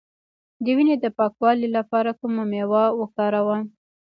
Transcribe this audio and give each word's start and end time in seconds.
د 0.63 0.65
وینې 0.77 0.95
د 0.99 1.05
پاکوالي 1.17 1.69
لپاره 1.77 2.11
کومه 2.19 2.43
میوه 2.51 2.83
وکاروم؟ 2.99 3.61